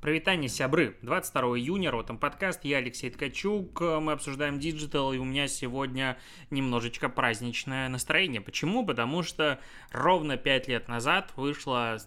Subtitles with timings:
[0.00, 0.96] Прывітанне сябры.
[1.02, 6.16] 22 июня, Ртом подкаст, я Алексей Ткачук, мы обсуждаем диджитал, и у меня сегодня
[6.48, 8.40] немножечко праздничное настроение.
[8.40, 8.86] Почему?
[8.86, 9.60] Потому что
[9.92, 11.98] ровно 5 лет назад вышла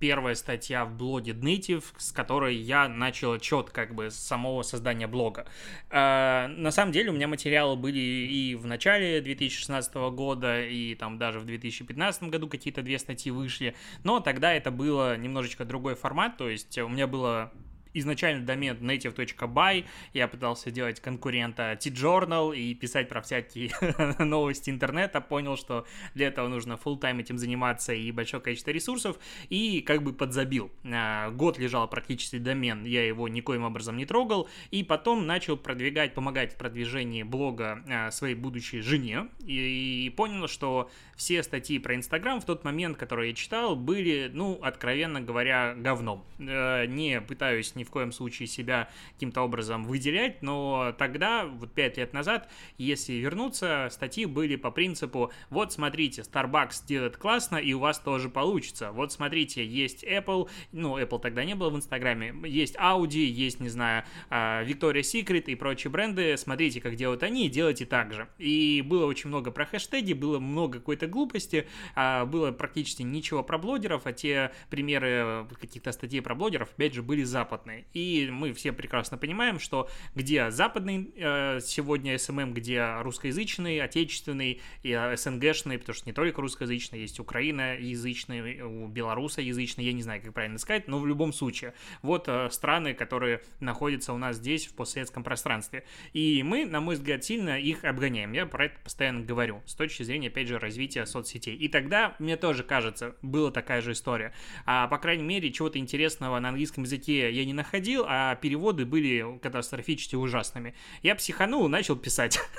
[0.00, 5.06] первая статья в блоге DNative, с которой я начал отсчет как бы с самого создания
[5.06, 5.46] блога.
[5.90, 11.18] Э, на самом деле у меня материалы были и в начале 2016 года, и там
[11.18, 16.38] даже в 2015 году какие-то две статьи вышли, но тогда это было немножечко другой формат,
[16.38, 17.52] то есть у меня было
[17.94, 23.70] изначально домен native.by, я пытался делать конкурента T-Journal и писать про всякие
[24.18, 29.18] новости интернета, понял, что для этого нужно full тайм этим заниматься и большое количество ресурсов,
[29.48, 30.70] и как бы подзабил.
[30.84, 36.14] А, год лежал практически домен, я его никоим образом не трогал, и потом начал продвигать,
[36.14, 42.40] помогать в продвижении блога а, своей будущей жене, и понял, что все статьи про Инстаграм
[42.40, 46.24] в тот момент, которые я читал, были, ну, откровенно говоря, говном.
[46.38, 51.96] Э, не пытаюсь ни в коем случае себя каким-то образом выделять, но тогда, вот пять
[51.96, 57.78] лет назад, если вернуться, статьи были по принципу, вот смотрите, Starbucks делает классно, и у
[57.78, 58.92] вас тоже получится.
[58.92, 63.70] Вот смотрите, есть Apple, ну, Apple тогда не было в Инстаграме, есть Audi, есть, не
[63.70, 68.28] знаю, а, Victoria's Secret и прочие бренды, смотрите, как делают они, делайте так же.
[68.38, 73.56] И было очень много про хэштеги, было много какой-то глупости, а, было практически ничего про
[73.56, 77.84] блогеров, а те примеры каких-то статей про блогеров, опять же, были западные западные.
[77.92, 84.90] И мы все прекрасно понимаем, что где западный э, сегодня SMM, где русскоязычный, отечественный и
[84.90, 90.34] э, СНГшный, потому что не только русскоязычный, есть украиноязычный, у белорусоязычный, я не знаю, как
[90.34, 91.74] правильно сказать, но в любом случае.
[92.02, 95.84] Вот э, страны, которые находятся у нас здесь, в постсоветском пространстве.
[96.12, 98.32] И мы, на мой взгляд, сильно их обгоняем.
[98.32, 101.56] Я про это постоянно говорю, с точки зрения, опять же, развития соцсетей.
[101.56, 104.32] И тогда, мне тоже кажется, была такая же история.
[104.66, 109.38] А, по крайней мере, чего-то интересного на английском языке я не находил, а переводы были
[109.42, 110.74] катастрофически ужасными.
[111.02, 112.40] Я психанул, начал писать.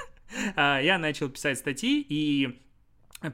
[0.55, 2.57] А, я начал писать статьи, и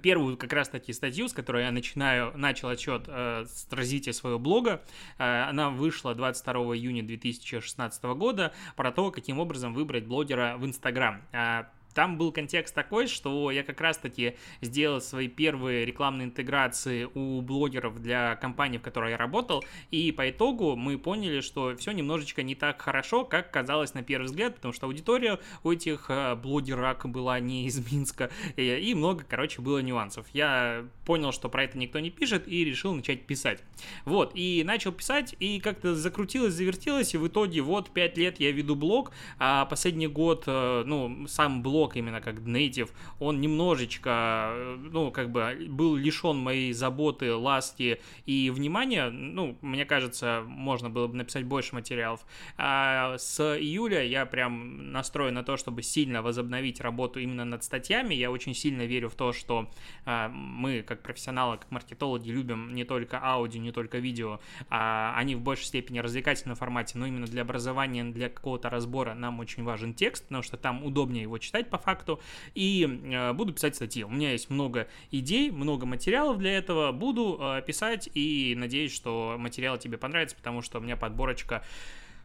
[0.02, 4.40] первую как раз таки статью, с которой я начинаю, начал отчет э, с развития своего
[4.40, 4.82] блога.
[5.20, 11.22] Э, она вышла 22 июня 2016 года про то, каким образом выбрать блогера в Инстаграм.
[11.32, 11.66] Э,
[11.98, 18.00] там был контекст такой, что я как раз-таки сделал свои первые рекламные интеграции у блогеров
[18.00, 22.54] для компании, в которой я работал, и по итогу мы поняли, что все немножечко не
[22.54, 27.40] так хорошо, как казалось на первый взгляд, потому что аудитория у этих э, блогерак была
[27.40, 30.28] не из Минска, и много, короче, было нюансов.
[30.34, 33.64] Я понял, что про это никто не пишет, и решил начать писать.
[34.06, 38.52] Вот, и начал писать, и как-то закрутилось, завертелось, и в итоге вот 5 лет я
[38.52, 42.90] веду блог, а последний год, э, ну, сам блог блок именно как native,
[43.20, 49.10] он немножечко, э, ну, как бы был лишен моей заботы, ласки и внимания.
[49.10, 52.26] Ну, мне кажется, можно было бы написать больше материалов.
[52.58, 58.14] А с июля я прям настроен на то, чтобы сильно возобновить работу именно над статьями.
[58.14, 59.70] Я очень сильно верю в то, что
[60.06, 64.40] а, мы, как профессионалы, как маркетологи, любим не только аудио, не только видео,
[64.70, 69.40] а они в большей степени развлекательном формате, но именно для образования, для какого-то разбора нам
[69.40, 72.20] очень важен текст, потому что там удобнее его читать по факту,
[72.56, 74.04] и э, буду писать статьи.
[74.04, 79.36] У меня есть много идей, много материалов для этого, буду э, писать и надеюсь, что
[79.38, 81.64] материал тебе понравится, потому что у меня подборочка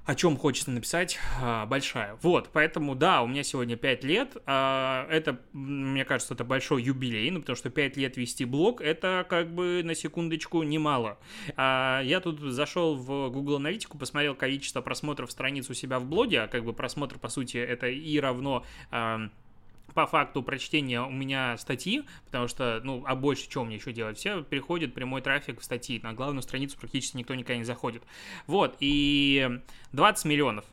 [0.05, 2.19] о чем хочется написать, а, большая.
[2.23, 4.37] Вот, поэтому, да, у меня сегодня 5 лет.
[4.47, 9.25] А, это, мне кажется, это большой юбилей, ну, потому что 5 лет вести блог, это
[9.29, 11.19] как бы на секундочку немало.
[11.57, 16.43] А, я тут зашел в Google Аналитику, посмотрел количество просмотров страниц у себя в блоге,
[16.43, 18.65] а как бы просмотр, по сути, это и равно
[19.95, 24.19] по факту прочтения у меня статьи, потому что, ну, а больше чего мне еще делать?
[24.19, 28.03] Все переходят прямой трафик в статьи, на главную страницу практически никто никогда не заходит.
[28.47, 29.61] Вот, и
[29.93, 30.65] 20 миллионов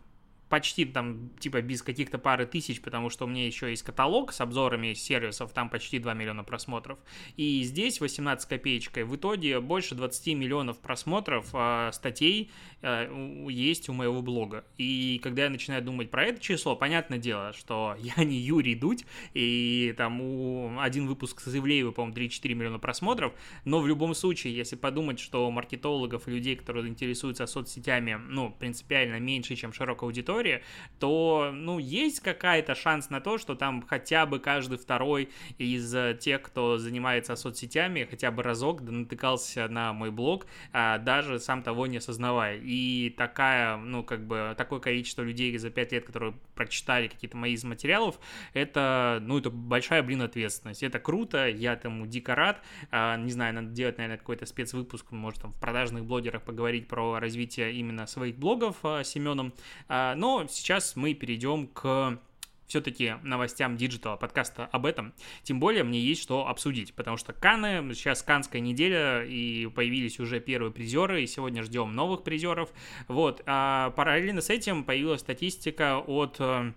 [0.49, 4.41] почти там, типа, без каких-то пары тысяч, потому что у меня еще есть каталог с
[4.41, 6.99] обзорами сервисов, там почти 2 миллиона просмотров.
[7.37, 9.03] И здесь 18 копеечкой.
[9.03, 12.51] В итоге больше 20 миллионов просмотров э, статей
[12.81, 14.65] э, есть у моего блога.
[14.77, 19.05] И когда я начинаю думать про это число, понятное дело, что я не Юрий Дудь,
[19.33, 23.33] и там у один выпуск с Ивлеева, по-моему, 3-4 миллиона просмотров,
[23.65, 29.19] но в любом случае, если подумать, что маркетологов и людей, которые интересуются соцсетями, ну, принципиально
[29.19, 30.61] меньше, чем широкая аудитория, аудитории,
[30.99, 36.41] то, ну, есть какая-то шанс на то, что там хотя бы каждый второй из тех,
[36.41, 41.97] кто занимается соцсетями, хотя бы разок натыкался на мой блог, а, даже сам того не
[41.97, 42.59] осознавая.
[42.61, 47.53] И такая, ну, как бы, такое количество людей за пять лет, которые прочитали какие-то мои
[47.53, 48.19] из материалов,
[48.53, 50.83] это, ну, это большая, блин, ответственность.
[50.83, 52.61] Это круто, я этому дико рад.
[52.91, 57.19] А, не знаю, надо делать, наверное, какой-то спецвыпуск, может, там, в продажных блогерах поговорить про
[57.19, 59.53] развитие именно своих блогов а, с Семеном.
[59.87, 62.19] А, но сейчас мы перейдем к
[62.67, 65.11] все-таки новостям диджитала подкаста об этом.
[65.41, 70.39] Тем более мне есть что обсудить, потому что Каны, сейчас Канская неделя, и появились уже
[70.39, 72.69] первые призеры, и сегодня ждем новых призеров.
[73.07, 76.73] Вот, а параллельно с этим появилась статистика от э,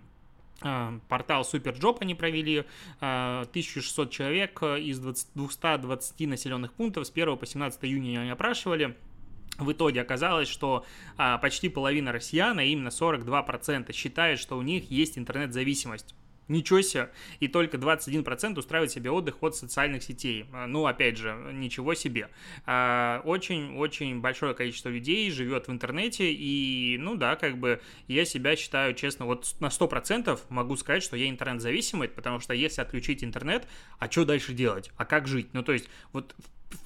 [0.62, 2.64] э, портал Superjob они провели
[3.00, 8.96] 1600 э, человек из 20, 220 населенных пунктов с 1 по 17 июня они опрашивали
[9.58, 10.84] в итоге оказалось, что
[11.16, 16.14] а, почти половина россиян, а именно 42%, считают, что у них есть интернет-зависимость.
[16.48, 17.10] Ничего себе.
[17.38, 20.46] И только 21% устраивает себе отдых от социальных сетей.
[20.52, 22.28] А, ну, опять же, ничего себе.
[22.66, 28.94] Очень-очень большое количество людей живет в интернете, и, ну да, как бы я себя считаю,
[28.94, 34.10] честно, вот на 100% могу сказать, что я интернет-зависимый, потому что если отключить интернет, а
[34.10, 34.90] что дальше делать?
[34.96, 35.48] А как жить?
[35.52, 36.34] Ну, то есть, вот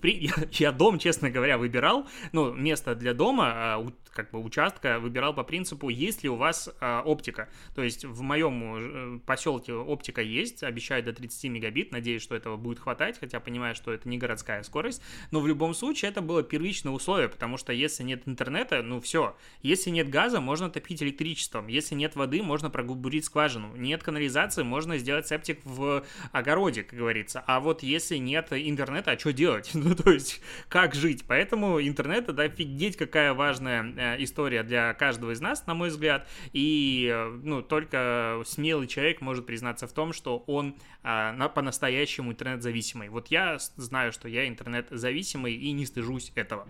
[0.02, 3.86] я, я дом, честно говоря, выбирал, ну, место для дома, а,
[4.16, 7.48] как бы участка, выбирал по принципу, есть ли у вас а, оптика.
[7.74, 12.56] То есть в моем э, поселке оптика есть, обещают до 30 мегабит, надеюсь, что этого
[12.56, 16.42] будет хватать, хотя понимаю, что это не городская скорость, но в любом случае это было
[16.42, 21.66] первичное условие, потому что если нет интернета, ну все, если нет газа, можно топить электричеством,
[21.66, 27.44] если нет воды, можно прогубурить скважину, нет канализации, можно сделать септик в огороде, как говорится,
[27.46, 29.70] а вот если нет интернета, а что делать?
[29.86, 31.24] Ну, то есть, как жить?
[31.26, 36.26] Поэтому интернет— это офигеть какая важная э, история для каждого из нас, на мой взгляд.
[36.52, 40.76] И, э, ну, только смелый человек может признаться в том, что он
[41.08, 43.10] а, на, по-настоящему интернет-зависимый.
[43.10, 46.66] Вот я знаю, что я интернет-зависимый и не стыжусь этого.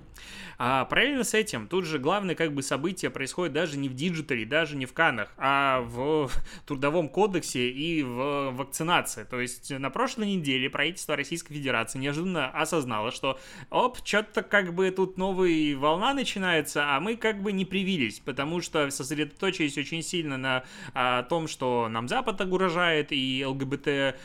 [0.58, 4.44] А, параллельно с этим, тут же главное как бы событие происходит даже не в диджитале,
[4.44, 6.30] даже не в канах, а в
[6.66, 9.24] трудовом кодексе и в вакцинации.
[9.24, 13.40] То есть на прошлой неделе правительство Российской Федерации неожиданно осознало, что
[13.70, 18.60] оп, что-то как бы тут новая волна начинается, а мы как бы не привились, потому
[18.60, 24.18] что сосредоточились очень сильно на а, том, что нам Запад угрожает и ЛГБТ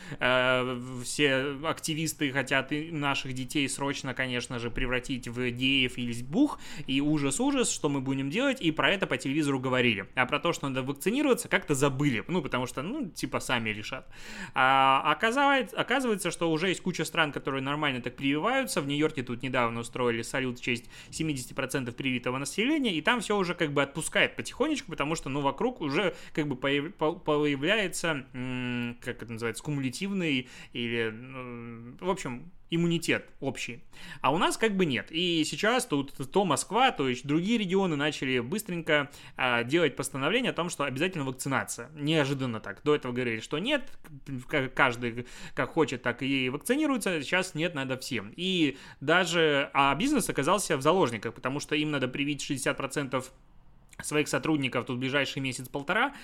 [1.04, 7.70] все активисты хотят наших детей срочно, конечно же, превратить в геев или бух, и ужас-ужас,
[7.70, 10.06] что мы будем делать, и про это по телевизору говорили.
[10.14, 14.08] А про то, что надо вакцинироваться, как-то забыли, ну, потому что, ну, типа, сами решат.
[14.54, 18.80] А, оказывается, оказывается, что уже есть куча стран, которые нормально так прививаются.
[18.80, 23.54] В Нью-Йорке тут недавно устроили салют в честь 70% привитого населения, и там все уже
[23.54, 28.26] как бы отпускает потихонечку, потому что, ну, вокруг уже как бы появляется,
[29.00, 31.14] как это называется, кумулятивный кумулятивный или,
[32.00, 33.84] в общем, иммунитет общий.
[34.22, 35.08] А у нас как бы нет.
[35.10, 40.54] И сейчас тут то Москва, то есть другие регионы начали быстренько а, делать постановление о
[40.54, 41.90] том, что обязательно вакцинация.
[41.94, 42.82] Неожиданно так.
[42.82, 43.90] До этого говорили, что нет,
[44.74, 47.20] каждый как хочет, так и вакцинируется.
[47.20, 48.32] Сейчас нет, надо всем.
[48.36, 53.22] И даже а бизнес оказался в заложниках, потому что им надо привить 60%
[54.00, 56.14] своих сотрудников тут ближайший месяц-полтора,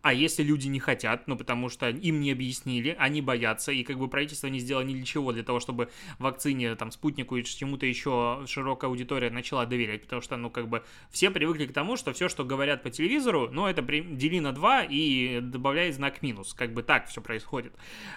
[0.00, 3.98] а если люди не хотят, ну потому что им не объяснили, они боятся, и как
[3.98, 7.84] бы правительство не сделало ни для чего для того, чтобы вакцине, там, спутнику и чему-то
[7.84, 12.12] еще широкая аудитория начала доверять, потому что, ну, как бы все привыкли к тому, что
[12.12, 16.72] все, что говорят по телевизору, ну, это дели на 2 и добавляет знак минус, как
[16.72, 17.74] бы так все происходит.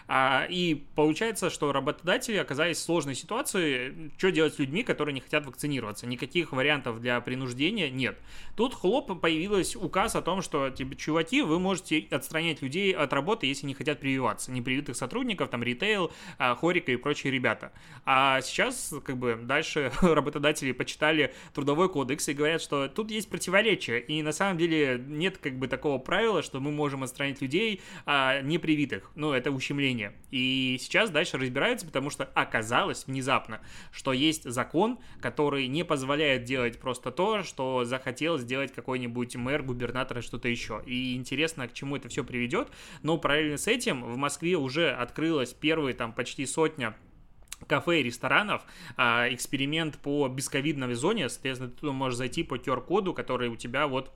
[0.07, 5.21] А, и получается, что работодатели оказались в сложной ситуации, что делать с людьми, которые не
[5.21, 8.19] хотят вакцинироваться, никаких вариантов для принуждения нет.
[8.55, 13.13] Тут хлоп появилась указ о том, что, типа, чуваки, вы можете можете отстранять людей от
[13.13, 14.51] работы, если не хотят прививаться.
[14.51, 17.71] Непривитых сотрудников, там, ритейл, а, хорика и прочие ребята.
[18.05, 24.01] А сейчас, как бы, дальше работодатели почитали трудовой кодекс и говорят, что тут есть противоречие,
[24.01, 28.41] и на самом деле нет, как бы, такого правила, что мы можем отстранить людей а,
[28.41, 29.09] непривитых.
[29.15, 30.11] Ну, это ущемление.
[30.29, 33.61] И сейчас дальше разбираются, потому что оказалось внезапно,
[33.93, 40.17] что есть закон, который не позволяет делать просто то, что захотел сделать какой-нибудь мэр, губернатор
[40.17, 40.81] и что-то еще.
[40.85, 42.69] И интересно, неизвестно, к чему это все приведет,
[43.03, 46.95] но параллельно с этим в Москве уже открылась первая там почти сотня
[47.67, 48.63] кафе и ресторанов,
[48.97, 54.11] а, эксперимент по бесковидной зоне, соответственно, ты можешь зайти по QR-коду, который у тебя вот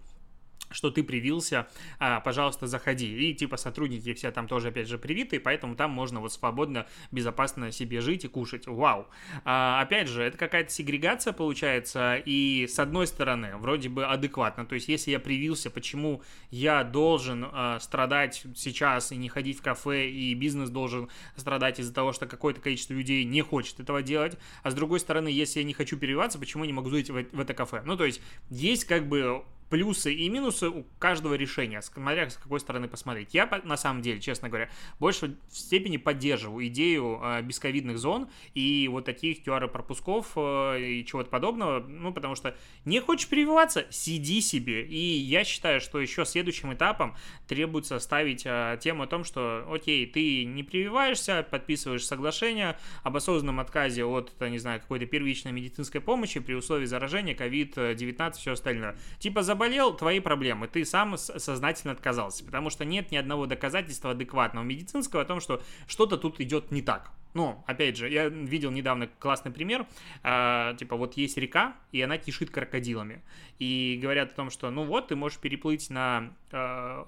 [0.72, 1.68] что ты привился,
[2.00, 3.30] а, пожалуйста, заходи.
[3.30, 7.72] И типа сотрудники все там тоже, опять же, привиты, поэтому там можно вот свободно, безопасно
[7.72, 8.68] себе жить и кушать.
[8.68, 9.08] Вау.
[9.44, 14.76] А, опять же, это какая-то сегрегация получается, и с одной стороны, вроде бы адекватно, то
[14.76, 16.22] есть если я привился, почему
[16.52, 21.94] я должен а, страдать сейчас и не ходить в кафе, и бизнес должен страдать из-за
[21.94, 25.66] того, что какое-то количество людей не хочет этого делать, а с другой стороны, если я
[25.66, 27.82] не хочу прививаться, почему я не могу зайти в это кафе?
[27.86, 32.60] Ну, то есть есть как бы плюсы и минусы у каждого решения, смотря с какой
[32.60, 33.34] стороны посмотреть.
[33.34, 34.70] Я, на самом деле, честно говоря,
[35.00, 41.30] больше в степени поддерживаю идею э, бесковидных зон и вот таких QR-пропусков э, и чего-то
[41.30, 42.56] подобного, ну, потому что
[42.86, 44.86] не хочешь прививаться, сиди себе.
[44.86, 47.16] И я считаю, что еще следующим этапом
[47.48, 53.60] требуется ставить э, тему о том, что, окей, ты не прививаешься, подписываешь соглашение об осознанном
[53.60, 58.98] отказе от, не знаю, какой-то первичной медицинской помощи при условии заражения COVID-19 все остальное.
[59.20, 60.68] Типа за заболел, твои проблемы.
[60.68, 65.62] Ты сам сознательно отказался, потому что нет ни одного доказательства адекватного медицинского о том, что
[65.88, 67.12] что-то тут идет не так.
[67.34, 69.86] Ну, опять же, я видел недавно классный пример.
[70.24, 73.22] Э, типа, вот есть река, и она кишит крокодилами.
[73.60, 77.04] И говорят о том, что, ну вот, ты можешь переплыть на э,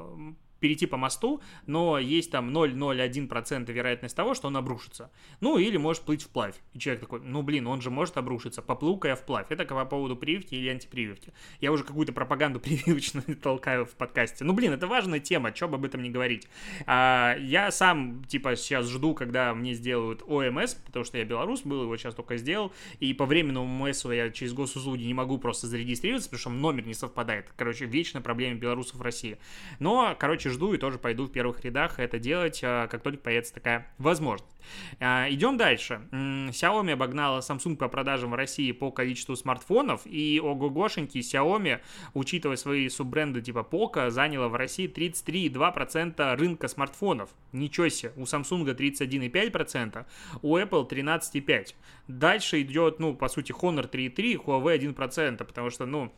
[0.60, 5.12] перейти по мосту, но есть там 0,01% вероятность того, что он обрушится.
[5.40, 6.56] Ну, или может плыть вплавь.
[6.74, 9.48] И человек такой, ну, блин, он же может обрушиться, поплыл-ка я вплавь.
[9.50, 11.34] Это по поводу прививки или антипрививки.
[11.60, 14.44] Я уже какую-то пропаганду прививочную толкаю в подкасте.
[14.44, 16.48] Ну, блин, это важная тема, что бы об этом не говорить.
[16.86, 21.84] А, я сам, типа, сейчас жду, когда мне сделают ОМС, потому что я белорус был,
[21.84, 26.30] его сейчас только сделал, и по временному ОМС я через госуслуги не могу просто зарегистрироваться,
[26.30, 27.52] потому что номер не совпадает.
[27.56, 29.38] Короче, вечная проблема белорусов в России.
[29.80, 33.54] Но, короче, жду и тоже пойду в первых рядах это делать, а, как только появится
[33.54, 34.58] такая возможность.
[35.00, 36.02] А, идем дальше.
[36.12, 41.80] Xiaomi обогнала Samsung по продажам в России по количеству смартфонов, и ого-гошеньки Xiaomi,
[42.14, 47.30] учитывая свои суббренды типа Poco, заняла в России 33,2% рынка смартфонов.
[47.52, 48.12] Ничего себе.
[48.16, 50.06] У Samsung 31,5%,
[50.42, 51.74] у Apple 13,5%.
[52.08, 56.12] Дальше идет, ну, по сути, Honor 3,3%, Huawei 1%, потому что, ну,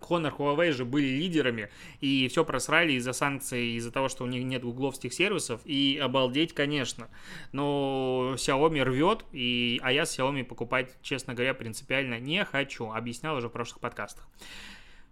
[0.00, 1.68] Honor, Huawei же были лидерами,
[2.00, 6.54] и все просрали из-за санкций, из-за того, что у них нет гугловских сервисов, и обалдеть,
[6.54, 7.08] конечно.
[7.52, 12.90] Но Xiaomi рвет, и, а я Xiaomi покупать, честно говоря, принципиально не хочу.
[12.92, 14.26] Объяснял уже в прошлых подкастах.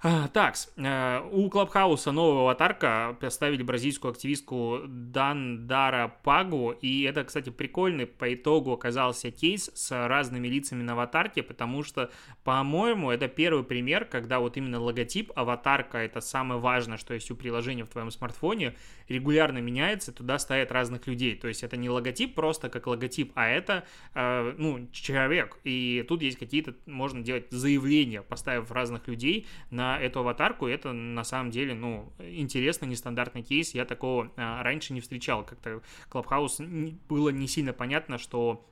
[0.06, 3.16] А, так, э, у Клабхауса нового аватарка.
[3.23, 10.46] Поставили бразильскую активистку Дандара Пагу, и это, кстати, прикольный по итогу оказался кейс с разными
[10.46, 12.11] лицами на аватарке, потому что,
[12.42, 17.34] по-моему, это первый пример, когда вот именно логотип аватарка, это самое важное, что есть у
[17.34, 18.75] приложения в твоем смартфоне,
[19.08, 23.49] регулярно меняется, туда ставят разных людей, то есть это не логотип просто как логотип, а
[23.49, 23.84] это,
[24.14, 30.21] э, ну, человек, и тут есть какие-то, можно делать заявления, поставив разных людей на эту
[30.21, 30.67] аватарку.
[30.67, 33.75] Это на самом деле, ну, интересный, нестандартный кейс.
[33.75, 35.45] Я такого а, раньше не встречал.
[35.45, 36.61] Как-то Клабхаус
[37.09, 38.65] было не сильно понятно, что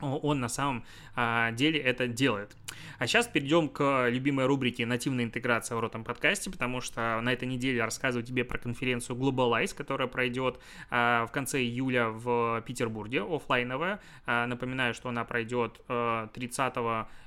[0.00, 2.54] он на самом а, деле это делает.
[2.98, 7.48] А сейчас перейдем к любимой рубрике «Нативная интеграция» в ротом подкасте, потому что на этой
[7.48, 14.00] неделе рассказываю тебе про конференцию Globalize, которая пройдет а, в конце июля в Петербурге, офлайновая.
[14.26, 16.74] Напоминаю, что она пройдет а, 30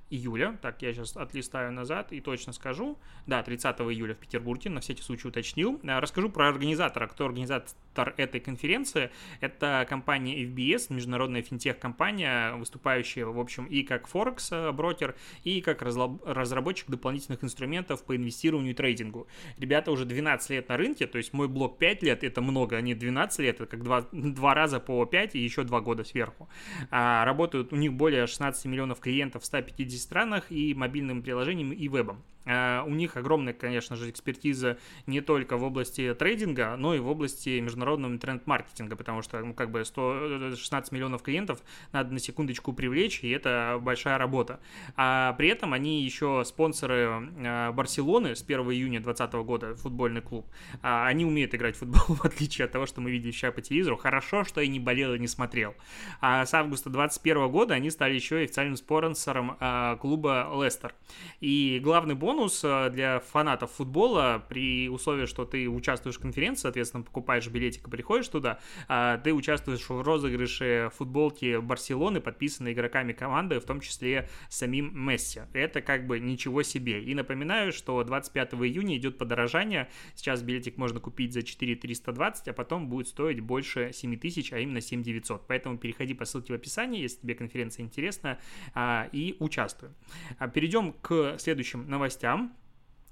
[0.09, 0.57] июля.
[0.61, 2.97] Так, я сейчас отлистаю назад и точно скажу.
[3.27, 5.79] Да, 30 июля в Петербурге, на всякий случай уточнил.
[5.83, 7.07] А, расскажу про организатора.
[7.07, 9.11] Кто организатор этой конференции?
[9.39, 17.43] Это компания FBS, международная финтех-компания, выступающая, в общем, и как Форекс-брокер, и как разработчик дополнительных
[17.43, 19.27] инструментов по инвестированию и трейдингу.
[19.57, 22.95] Ребята уже 12 лет на рынке, то есть мой блог 5 лет, это много, они
[22.95, 26.49] 12 лет, это как два, два раза по 5 и еще 2 года сверху.
[26.89, 31.87] А, работают, у них более 16 миллионов клиентов в 150 странах и мобильным приложением, и
[31.87, 32.21] вебом.
[32.49, 37.07] А, у них огромная, конечно же, экспертиза не только в области трейдинга, но и в
[37.07, 43.19] области международного интернет-маркетинга, потому что, ну, как бы 116 миллионов клиентов надо на секундочку привлечь,
[43.23, 44.59] и это большая работа.
[44.95, 50.47] А при этом они еще спонсоры а, Барселоны с 1 июня 2020 года, футбольный клуб.
[50.81, 53.61] А, они умеют играть в футбол, в отличие от того, что мы видели сейчас по
[53.61, 53.95] телевизору.
[53.95, 55.75] Хорошо, что я не болел и не смотрел.
[56.19, 59.57] А с августа 2021 года они стали еще и официальным спонсором
[59.99, 60.95] клуба Лестер.
[61.41, 66.61] И главный бонус бонус э, для фанатов футбола при условии, что ты участвуешь в конференции,
[66.61, 73.11] соответственно, покупаешь билетик и приходишь туда, а, ты участвуешь в розыгрыше футболки Барселоны, подписанной игроками
[73.11, 75.41] команды, в том числе самим Месси.
[75.53, 77.03] Это как бы ничего себе.
[77.03, 79.89] И напоминаю, что 25 июня идет подорожание.
[80.15, 84.59] Сейчас билетик можно купить за 4 320, а потом будет стоить больше 7 тысяч, а
[84.59, 85.45] именно 7 900.
[85.47, 88.39] Поэтому переходи по ссылке в описании, если тебе конференция интересна,
[88.73, 89.89] а, и участвуй.
[90.37, 92.51] А, перейдем к следующим новостям новостям.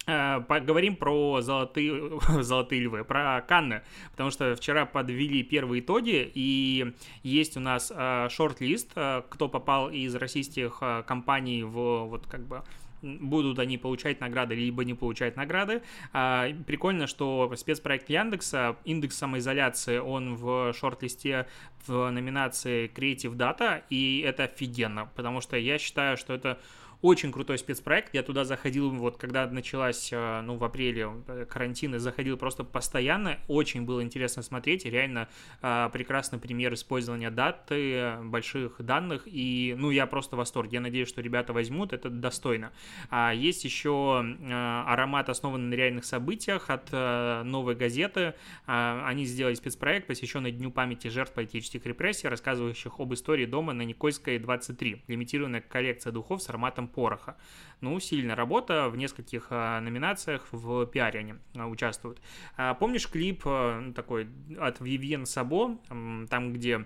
[0.10, 3.82] Э, поговорим про золотые, золотые львы, про Канны,
[4.12, 6.94] потому что вчера подвели первые итоги, и
[7.24, 12.64] есть у нас э, шорт-лист, э, кто попал из российских компаний в вот как бы
[13.02, 15.84] будут они получать награды, либо не получать награды.
[16.14, 21.48] А, прикольно, что спецпроект Яндекса, индекс самоизоляции, он в шорт-листе
[21.86, 26.60] в номинации Creative Data, и это офигенно, потому что я считаю, что это
[27.02, 28.14] очень крутой спецпроект.
[28.14, 32.64] Я туда заходил, вот когда началась, э, ну, в апреле э, карантин, и заходил просто
[32.64, 33.38] постоянно.
[33.48, 34.86] Очень было интересно смотреть.
[34.86, 35.28] Реально
[35.62, 39.24] э, прекрасный пример использования даты, больших данных.
[39.26, 40.78] И, ну, я просто в восторге.
[40.78, 41.94] Я надеюсь, что ребята возьмут.
[41.94, 42.72] Это достойно.
[43.10, 48.34] А есть еще аромат, основанный на реальных событиях от новой газеты.
[48.66, 54.40] Они сделали спецпроект, посвященный Дню памяти жертв политических репрессий, рассказывающих об истории дома на Никольской
[54.40, 55.04] 23.
[55.08, 57.38] Лимитированная коллекция духов с ароматом пороха.
[57.82, 62.22] Ну, сильная работа, в нескольких а, номинациях в пиаре они а, участвуют.
[62.56, 63.44] А, помнишь клип
[63.96, 64.28] такой
[64.60, 65.78] от Вивьен Сабо,
[66.30, 66.86] там, где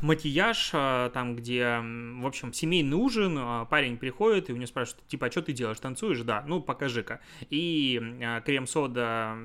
[0.00, 0.70] макияж,
[1.12, 5.42] там, где, в общем, семейный ужин, парень приходит, и у него спрашивают, типа, а что
[5.42, 6.20] ты делаешь, танцуешь?
[6.22, 7.20] Да, ну, покажи-ка.
[7.50, 8.00] И
[8.44, 9.36] крем-сода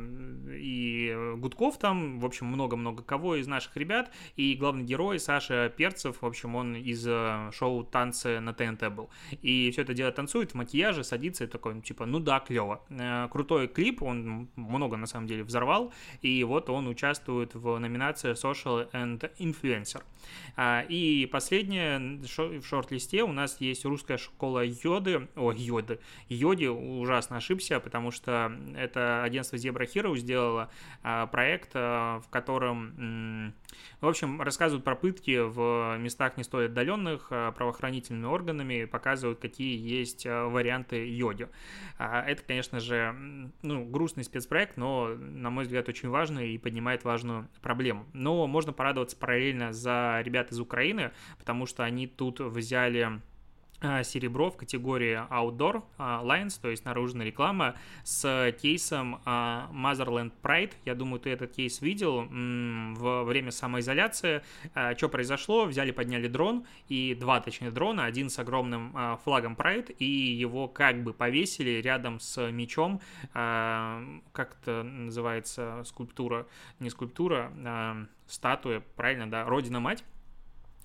[0.49, 6.21] и Гудков там, в общем, много-много кого из наших ребят, и главный герой Саша Перцев,
[6.21, 7.07] в общем, он из
[7.55, 9.09] шоу «Танцы на ТНТ» был.
[9.41, 12.83] И все это дело танцует в макияже, садится и такой, типа, ну да, клево.
[12.89, 18.31] Э, крутой клип, он много, на самом деле, взорвал, и вот он участвует в номинации
[18.33, 19.96] Social and Influencer.
[20.55, 25.99] А, и последнее, в шорт-листе у нас есть русская школа йоды, о, йоды,
[26.29, 30.71] йоди, ужасно ошибся, потому что это агентство Zebra Hero сделало
[31.03, 33.53] а, проект, а, в котором,
[34.01, 40.25] в общем, рассказывают про пытки в местах не столь отдаленных правоохранительными органами, показывают, какие есть
[40.25, 41.47] варианты йоди.
[41.97, 43.15] Это, конечно же,
[43.63, 48.05] ну, грустный спецпроект, но, на мой взгляд, очень важный и поднимает важную проблему.
[48.13, 53.21] Но можно порадоваться параллельно за ребят из Украины, потому что они тут взяли а,
[53.81, 60.74] серебро в категории Outdoor а, Lines, то есть наружная реклама, с кейсом а, Motherland Pride.
[60.86, 64.41] Я думаю, ты этот кейс видел во время самоизоляции.
[64.98, 65.65] Что произошло?
[65.65, 71.03] Взяли, подняли дрон, и два, точнее, дрона, один с огромным флагом Pride, и его как
[71.03, 73.01] бы повесили рядом с мечом,
[73.34, 76.48] как это называется, скульптура,
[76.79, 80.03] не скульптура, статуя, правильно, да, Родина-мать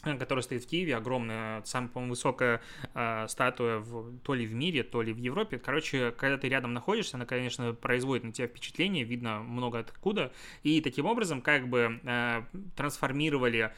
[0.03, 2.61] которая стоит в Киеве, огромная, самая, по-моему, высокая
[2.95, 5.59] э, статуя в, то ли в мире, то ли в Европе.
[5.59, 10.33] Короче, когда ты рядом находишься, она, конечно, производит на тебя впечатление, видно много откуда.
[10.63, 12.43] И таким образом, как бы э,
[12.77, 13.73] трансформировали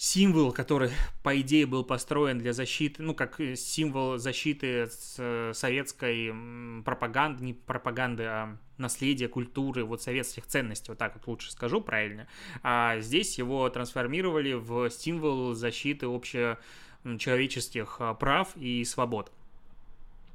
[0.00, 0.90] символ, который,
[1.22, 6.34] по идее, был построен для защиты, ну, как символ защиты с советской
[6.82, 12.26] пропаганды, не пропаганды, а наследия культуры, вот советских ценностей, вот так вот лучше скажу правильно.
[12.62, 19.30] А здесь его трансформировали в символ защиты общечеловеческих а, прав и свобод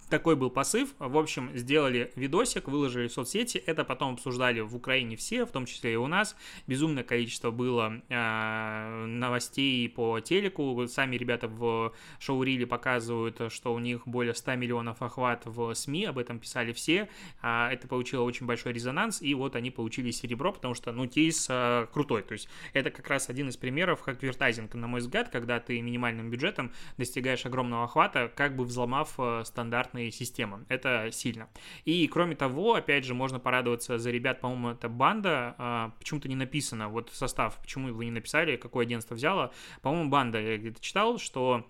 [0.10, 0.94] такой был посыв.
[1.00, 3.58] В общем, сделали видосик, выложили в соцсети.
[3.58, 6.36] Это потом обсуждали в Украине все, в том числе и у нас.
[6.68, 10.86] Безумное количество было э, новостей по телеку.
[10.88, 16.06] Сами ребята в шоу-риле показывают, что у них более 100 миллионов охват в СМИ.
[16.06, 17.10] Об этом писали все.
[17.42, 19.22] А, это получило очень большой резонанс.
[19.22, 22.24] И вот они получили серебро, потому что, ну, кейс а, крутой.
[22.24, 25.82] То есть это как раз один из примеров как адвертайзинга, на мой взгляд, когда ты
[25.82, 30.66] минимальным бюджетом достигаешь огромного охвата, как бы взломав а, стандарт стандартной системы.
[30.70, 31.48] Это сильно.
[31.86, 36.36] И кроме того, опять же, можно порадоваться за ребят, по-моему, это банда, а, почему-то не
[36.36, 39.52] написано, вот состав, почему вы не написали, какое агентство взяло.
[39.82, 41.66] По-моему, банда, я где-то читал, что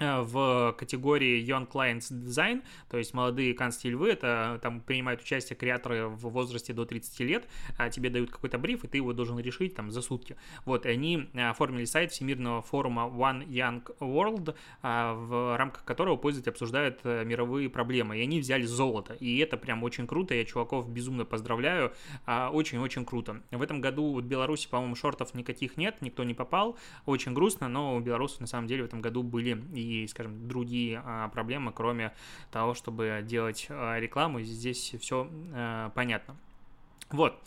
[0.00, 6.08] в категории Young Clients Design, то есть молодые канцлеры львы, это там принимают участие креаторы
[6.08, 9.74] в возрасте до 30 лет, а тебе дают какой-то бриф, и ты его должен решить
[9.74, 10.36] там за сутки.
[10.64, 16.50] Вот, и они э, оформили сайт Всемирного форума One Young World, в рамках которого пользователи
[16.50, 20.88] обсуждают э, мировые проблемы, и они взяли золото, и это прям очень круто, я чуваков
[20.88, 21.92] безумно поздравляю,
[22.26, 23.42] очень-очень круто.
[23.50, 27.96] В этом году в Беларуси, по-моему, шортов никаких нет, никто не попал, очень грустно, но
[27.96, 32.12] у белорусов на самом деле в этом году были и скажем, другие а, проблемы, кроме
[32.50, 34.40] того, чтобы делать а, рекламу.
[34.42, 36.36] Здесь все а, понятно.
[37.10, 37.42] Вот,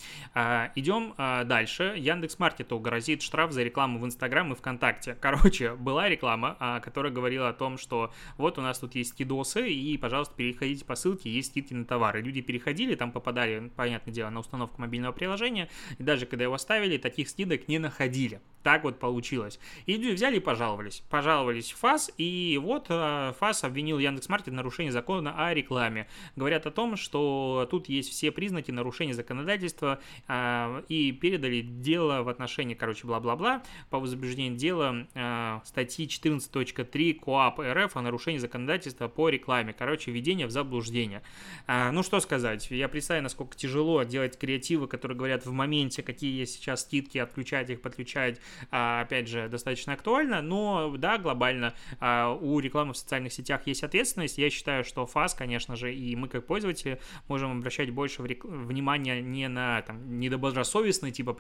[0.75, 1.95] идем дальше.
[1.95, 5.15] Яндекс Маркету грозит штраф за рекламу в Инстаграм и ВКонтакте.
[5.21, 9.97] Короче, была реклама, которая говорила о том, что вот у нас тут есть скидосы, и,
[9.97, 12.21] пожалуйста, переходите по ссылке, есть скидки на товары.
[12.21, 16.97] Люди переходили, там попадали, понятное дело, на установку мобильного приложения, и даже когда его ставили,
[16.97, 18.41] таких скидок не находили.
[18.63, 19.60] Так вот получилось.
[19.86, 21.04] И люди взяли и пожаловались.
[21.10, 26.08] Пожаловались в ФАС, и вот э, ФАС обвинил Яндекс.Маркет в нарушении закона о рекламе.
[26.36, 32.30] Говорят о том, что тут есть все признаки нарушения законодательства, э, и передали дело в
[32.30, 39.30] отношении, короче, бла-бла-бла, по возбуждению дела э, статьи 14.3 КОАП РФ о нарушении законодательства по
[39.30, 39.73] рекламе.
[39.73, 41.21] Короче, введение в заблуждение.
[41.67, 46.56] Ну, что сказать, я представляю, насколько тяжело делать креативы, которые говорят в моменте, какие есть
[46.56, 48.39] сейчас скидки, отключать их, подключать,
[48.70, 54.38] опять же, достаточно актуально, но да, глобально а, у рекламы в социальных сетях есть ответственность.
[54.38, 59.48] Я считаю, что ФАС, конечно же, и мы как пользователи можем обращать больше внимания не
[59.48, 61.34] на там, недобросовестные типа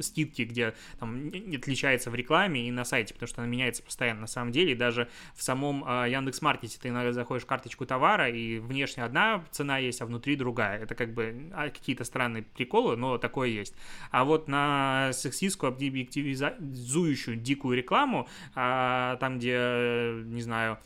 [0.00, 4.26] скидки, где там отличается в рекламе и на сайте, потому что она меняется постоянно на
[4.26, 4.72] самом деле.
[4.72, 9.44] И даже в самом э, Яндекс.Маркете ты иногда заходишь в карточку товара, и внешне одна
[9.50, 10.80] цена есть, а внутри другая.
[10.80, 13.74] Это как бы а, какие-то странные приколы, но такое есть.
[14.10, 20.78] А вот на сексистскую, объективизующую дикую рекламу, э, там, где, не знаю,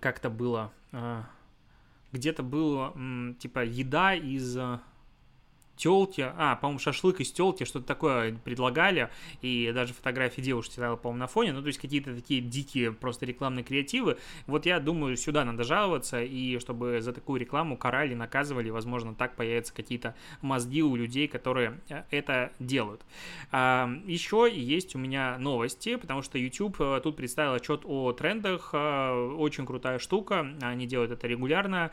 [0.00, 1.22] как это было, э,
[2.12, 2.94] где-то было,
[3.40, 4.56] типа, еда из
[5.76, 9.10] телки, а, по-моему, шашлык из телки, что-то такое предлагали,
[9.42, 13.26] и даже фотографии девушки стояла, по-моему, на фоне, ну, то есть какие-то такие дикие просто
[13.26, 14.18] рекламные креативы.
[14.46, 19.36] Вот я думаю, сюда надо жаловаться, и чтобы за такую рекламу карали, наказывали, возможно, так
[19.36, 23.02] появятся какие-то мозги у людей, которые э, это делают.
[23.50, 28.70] А, еще есть у меня новости, потому что YouTube э, тут представил отчет о трендах,
[28.72, 31.90] э, очень крутая штука, они делают это регулярно,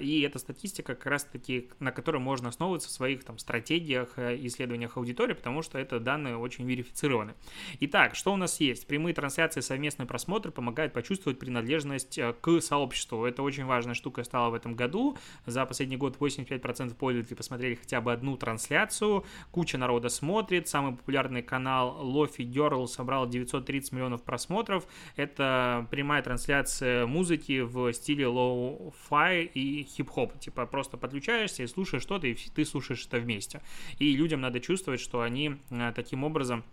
[0.00, 4.36] и эта статистика как раз-таки, на которой можно основываться в своей своих там стратегиях, э,
[4.42, 7.34] исследованиях аудитории, потому что это данные очень верифицированы.
[7.80, 8.86] Итак, что у нас есть?
[8.86, 13.24] Прямые трансляции, совместный просмотр помогают почувствовать принадлежность э, к сообществу.
[13.24, 15.16] Это очень важная штука стала в этом году.
[15.46, 19.24] За последний год 85% пользователей посмотрели хотя бы одну трансляцию.
[19.52, 20.68] Куча народа смотрит.
[20.68, 24.86] Самый популярный канал Lofi Girl собрал 930 миллионов просмотров.
[25.16, 30.38] Это прямая трансляция музыки в стиле lo-fi и хип-хоп.
[30.38, 33.62] Типа просто подключаешься и слушаешь что-то, и ты слушаешь слышишь это вместе.
[33.98, 36.64] И людям надо чувствовать, что они э, таким образом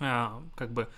[0.00, 0.88] э, как бы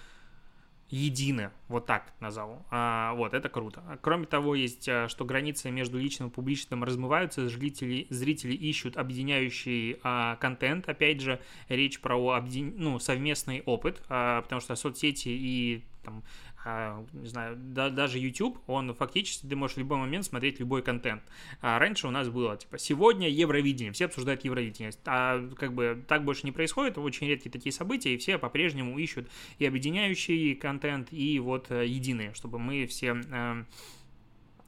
[0.90, 2.64] едины, вот так назову.
[2.70, 3.82] А, вот, это круто.
[4.00, 9.98] Кроме того, есть, э, что границы между личным и публичным размываются, зрители, зрители ищут объединяющий
[10.02, 12.74] а, контент, опять же, речь про объедин...
[12.76, 16.22] ну, совместный опыт, а, потому что соцсети и там,
[16.70, 20.82] а, не знаю, да, даже YouTube, он фактически, ты можешь в любой момент смотреть любой
[20.82, 21.22] контент.
[21.62, 26.26] А раньше у нас было, типа, сегодня Евровидение, все обсуждают Евровидение, а как бы так
[26.26, 29.28] больше не происходит, очень редкие такие события, и все по-прежнему ищут
[29.58, 33.64] и объединяющий контент, и вот э, единые, чтобы мы все э,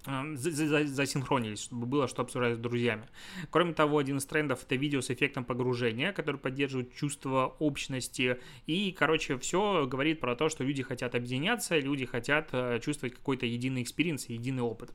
[0.04, 3.06] засинхронились, чтобы было что обсуждать с друзьями.
[3.50, 8.38] Кроме того, один из трендов это видео с эффектом погружения, который поддерживает чувство общности.
[8.66, 13.46] И, короче, все говорит про то, что люди хотят объединяться, люди хотят э, чувствовать какой-то
[13.46, 14.92] единый experience, единый опыт.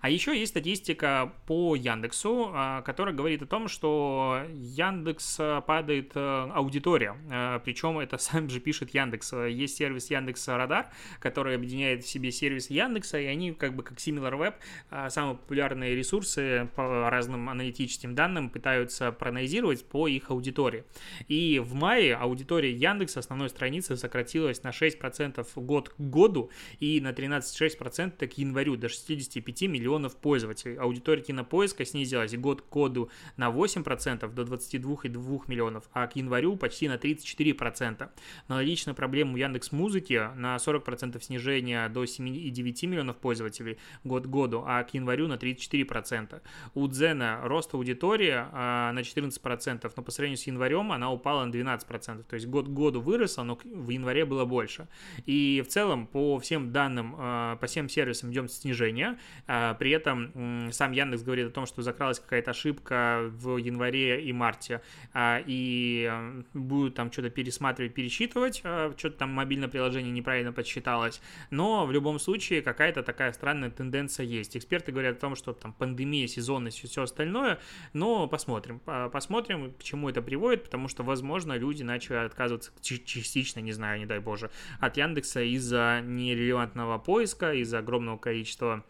[0.00, 6.12] А еще есть статистика по Яндексу, а, которая говорит о том, что Яндекс э, падает
[6.14, 7.16] э, аудитория.
[7.64, 9.32] Причем это сам же пишет Яндекс.
[9.32, 13.98] Есть сервис Яндекс Радар, который объединяет в себе сервисы Яндекса, и они как бы как
[13.98, 14.54] similar Web,
[14.90, 20.84] а, самые популярные ресурсы по разным аналитическим данным пытаются проанализировать по их аудитории.
[21.28, 27.12] И в мае аудитория Яндекса основной страницы сократилась на 6% год к году и на
[27.12, 30.76] 13,6% к январю до 65 миллионов пользователей.
[30.76, 36.88] Аудитория кинопоиска снизилась год к году на 8% до 22,2 миллионов, а к январю почти
[36.88, 38.08] на 34%.
[38.48, 44.82] Аналогичная проблема у Яндекс Музыки на 40% снижения до 7,9 миллионов пользователей год году, а
[44.84, 46.40] к январю на 34%.
[46.74, 51.50] У Дзена рост аудитории а, на 14%, но по сравнению с январем она упала на
[51.50, 52.24] 12%.
[52.24, 54.88] То есть год к году выросла, но в январе было больше.
[55.26, 59.18] И в целом по всем данным, а, по всем сервисам идем снижение.
[59.46, 64.32] А, при этом сам Яндекс говорит о том, что закралась какая-то ошибка в январе и
[64.32, 64.80] марте,
[65.16, 66.10] и
[66.54, 71.20] будут там что-то пересматривать, пересчитывать, что-то там мобильное приложение неправильно подсчиталось.
[71.50, 74.56] Но в любом случае какая-то такая странная тенденция тенденция есть.
[74.56, 77.58] Эксперты говорят о том, что там пандемия, сезонность и все остальное,
[77.92, 78.80] но посмотрим.
[79.12, 84.06] Посмотрим, к чему это приводит, потому что, возможно, люди начали отказываться частично, не знаю, не
[84.06, 84.50] дай боже,
[84.80, 88.84] от Яндекса из-за нерелевантного поиска, из-за огромного количества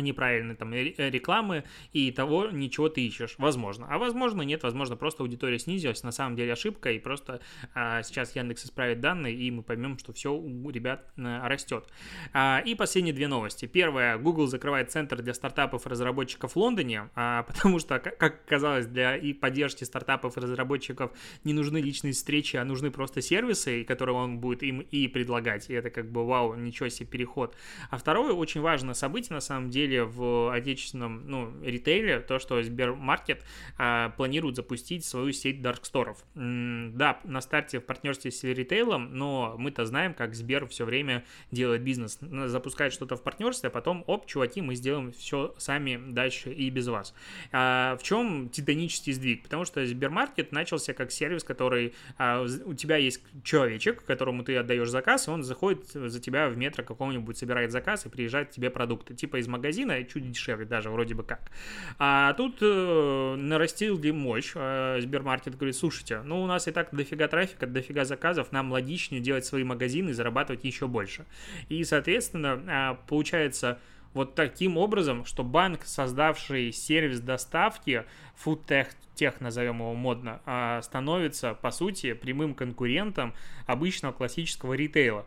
[0.00, 3.36] неправильной там рекламы и того, ничего ты ищешь.
[3.38, 3.86] Возможно.
[3.90, 6.02] А возможно, нет, возможно, просто аудитория снизилась.
[6.02, 7.40] На самом деле ошибка, и просто
[7.74, 11.86] а, сейчас Яндекс исправит данные, и мы поймем, что все у ребят а, растет.
[12.32, 13.66] А, и последние две новости.
[13.66, 14.18] Первая.
[14.18, 19.16] Google закрывает центр для стартапов и разработчиков в Лондоне, а, потому что, как оказалось, для
[19.16, 21.12] и поддержки стартапов и разработчиков
[21.44, 25.70] не нужны личные встречи, а нужны просто сервисы, которые он будет им и предлагать.
[25.70, 27.56] И это как бы вау, ничего себе переход.
[27.90, 32.62] А второе, очень важное событие, на самом деле, деле в отечественном ну, ритейле то, что
[32.62, 33.44] Сбермаркет
[33.76, 36.24] а, планирует запустить свою сеть дарксторов.
[36.34, 41.82] Да, на старте в партнерстве с ритейлом, но мы-то знаем, как Сбер все время делает
[41.82, 42.18] бизнес.
[42.20, 46.88] Запускает что-то в партнерстве, а потом, оп, чуваки, мы сделаем все сами дальше и без
[46.88, 47.14] вас.
[47.52, 49.42] А в чем титанический сдвиг?
[49.42, 54.88] Потому что Сбермаркет начался как сервис, который а, у тебя есть человечек, которому ты отдаешь
[54.88, 58.70] заказ, и он заходит за тебя в метро какого-нибудь, собирает заказ и приезжает к тебе
[58.70, 59.14] продукты.
[59.14, 61.50] Типа из магазина магазина, чуть дешевле даже вроде бы как.
[61.98, 66.88] А тут э, нарастил ли мощь, э, Сбермаркет говорит, слушайте, ну у нас и так
[66.92, 71.26] дофига трафика, дофига заказов, нам логичнее делать свои магазины и зарабатывать еще больше.
[71.68, 73.78] И, соответственно, э, получается
[74.14, 78.04] вот таким образом, что банк, создавший сервис доставки,
[78.36, 83.34] фудтех, тех, назовем его модно, э, становится, по сути, прямым конкурентом
[83.66, 85.26] обычного классического ритейла.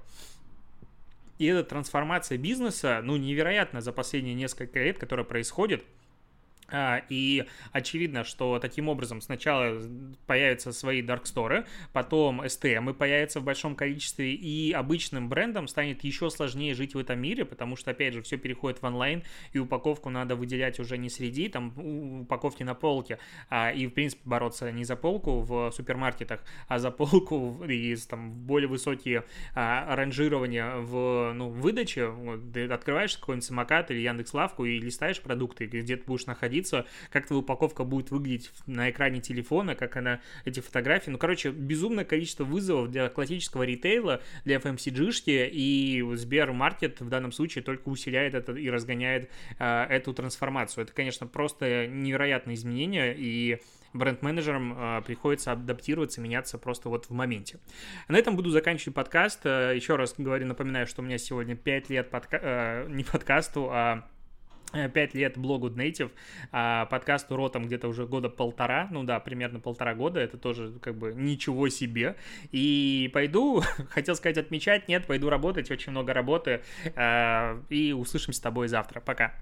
[1.42, 5.84] И эта трансформация бизнеса, ну, невероятно за последние несколько лет, которая происходит–
[6.74, 9.82] и очевидно, что таким образом сначала
[10.26, 16.74] появятся свои дарксторы, потом STM появятся в большом количестве, и обычным брендам станет еще сложнее
[16.74, 20.36] жить в этом мире, потому что, опять же, все переходит в онлайн, и упаковку надо
[20.36, 24.96] выделять уже не среди там упаковки на полке, а, и, в принципе, бороться не за
[24.96, 32.12] полку в супермаркетах, а за полку и там более высокие а, ранжирования в ну, выдаче.
[32.54, 37.28] Ты открываешь какой-нибудь самокат или Яндекс.Лавку и листаешь продукты, где ты будешь находиться находиться, как
[37.28, 41.10] твоя упаковка будет выглядеть на экране телефона, как она, эти фотографии.
[41.12, 47.64] Ну, короче, безумное количество вызовов для классического ритейла, для FMCG-шки, и Сбермаркет в данном случае
[47.64, 50.84] только усиляет это и разгоняет э, эту трансформацию.
[50.84, 53.60] Это, конечно, просто невероятные изменения, и
[53.94, 57.60] бренд-менеджерам э, приходится адаптироваться, меняться просто вот в моменте.
[58.08, 59.46] На этом буду заканчивать подкаст.
[59.46, 62.40] Э, еще раз говорю, напоминаю, что у меня сегодня 5 лет подка...
[62.42, 64.08] э, не подкасту, а
[64.72, 66.12] 5 лет блогу Native,
[66.52, 70.96] а подкасту Ротом где-то уже года полтора, ну да, примерно полтора года, это тоже как
[70.96, 72.16] бы ничего себе.
[72.52, 76.62] И пойду, хотел сказать отмечать, нет, пойду работать, очень много работы,
[76.96, 79.02] а, и услышимся с тобой завтра.
[79.02, 79.34] Пока.